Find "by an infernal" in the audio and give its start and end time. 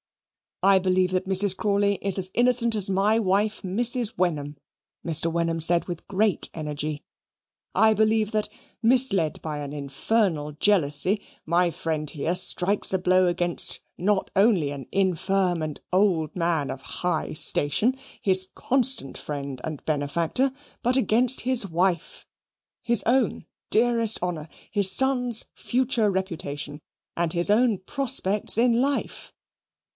9.43-10.53